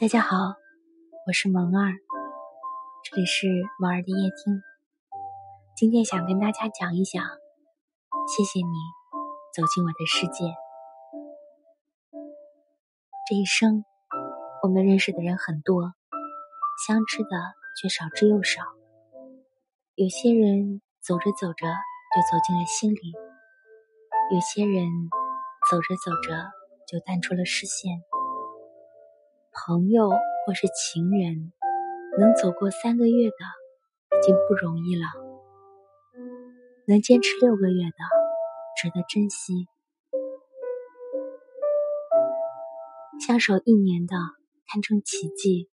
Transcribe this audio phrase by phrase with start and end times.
[0.00, 0.54] 大家好，
[1.26, 1.92] 我是萌儿，
[3.04, 3.46] 这里是
[3.78, 4.62] 萌儿的夜听。
[5.76, 7.22] 今天想跟大家讲一讲，
[8.26, 8.72] 谢谢你
[9.54, 10.46] 走进我的世界。
[13.28, 13.84] 这一生，
[14.62, 15.92] 我们认识的人很多，
[16.86, 17.28] 相知的
[17.76, 18.62] 却少之又少。
[19.96, 23.12] 有些人走着走着就走进了心里，
[24.32, 24.88] 有些人
[25.70, 26.50] 走着走着
[26.88, 28.00] 就淡出了视线。
[29.52, 31.52] 朋友或是情人，
[32.18, 33.36] 能走过三个月的
[34.18, 35.02] 已经不容易了；
[36.86, 37.96] 能坚持六个月的，
[38.80, 39.66] 值得珍惜；
[43.26, 44.16] 相守一年的，
[44.68, 45.68] 堪称奇迹；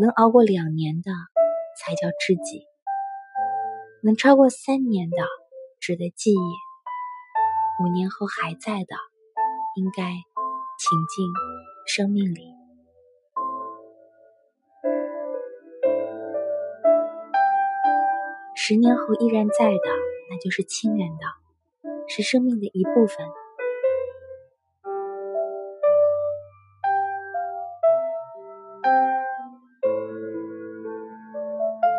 [0.00, 1.10] 能熬过两年的，
[1.78, 2.66] 才叫知己；
[4.02, 5.16] 能超过三年的，
[5.80, 6.54] 值得记忆；
[7.84, 8.96] 五年后还在的，
[9.76, 10.02] 应该
[10.78, 11.26] 请进
[11.86, 12.53] 生命里。
[18.66, 19.90] 十年后依然在的，
[20.30, 21.26] 那就是亲人的，
[22.08, 23.26] 是生命的一部分。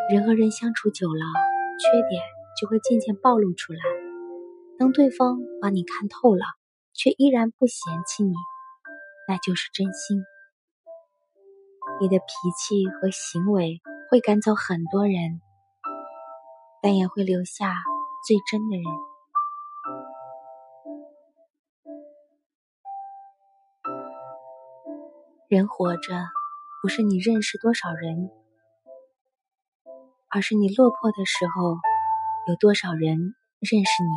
[0.09, 1.23] 人和人相处久了，
[1.77, 2.23] 缺点
[2.59, 3.80] 就会渐渐暴露出来。
[4.80, 6.45] 当对方把你看透了，
[6.95, 7.77] 却依然不嫌
[8.08, 8.33] 弃你，
[9.27, 10.23] 那就是真心。
[12.02, 12.23] 你的脾
[12.58, 15.41] 气和行为会赶走很多人。
[16.86, 17.73] 但也会留下
[18.28, 18.86] 最真的人。
[25.50, 26.14] 人活着，
[26.83, 28.30] 不是你认识多少人，
[30.30, 31.75] 而是你落魄的时候，
[32.47, 33.17] 有多少人
[33.61, 34.14] 认识你。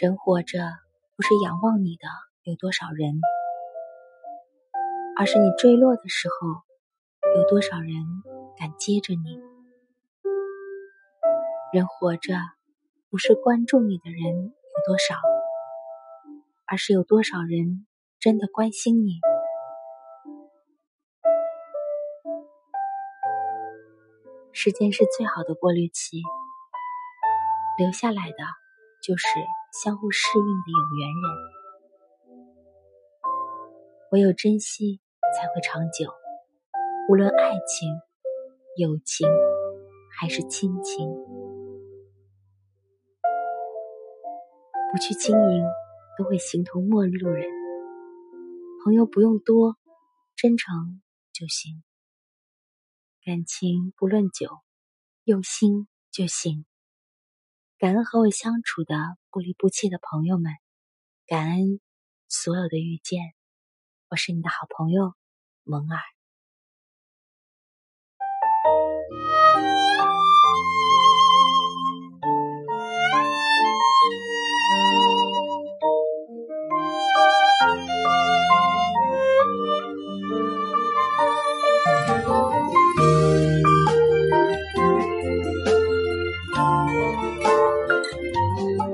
[0.00, 0.58] 人活着，
[1.16, 2.08] 不是仰望你的
[2.44, 3.20] 有多少人，
[5.18, 6.62] 而是你坠落的时候，
[7.36, 7.92] 有多少人
[8.56, 9.53] 敢接着你。
[11.74, 12.36] 人活着，
[13.10, 14.52] 不是关注你的人有
[14.86, 15.16] 多少，
[16.66, 17.84] 而是有多少人
[18.20, 19.18] 真的关心你。
[24.52, 26.22] 时间是最好的过滤器，
[27.76, 28.36] 留下来的
[29.02, 29.26] 就是
[29.82, 31.24] 相互适应的有缘人。
[34.12, 35.00] 唯有珍惜，
[35.36, 36.14] 才会长久。
[37.08, 37.90] 无论爱情、
[38.76, 39.28] 友情，
[40.16, 41.43] 还是亲情。
[44.94, 45.64] 不去经营，
[46.16, 47.48] 都会形同陌路人。
[48.84, 49.76] 朋友不用多，
[50.36, 51.82] 真诚就行。
[53.24, 54.60] 感情不论久，
[55.24, 56.64] 用心就行。
[57.76, 58.94] 感恩和我相处的
[59.32, 60.52] 不离不弃的朋友们，
[61.26, 61.80] 感恩
[62.28, 63.34] 所有的遇见。
[64.10, 65.14] 我是你的好朋友，
[65.64, 66.13] 萌儿。
[87.24, 88.93] 嗯。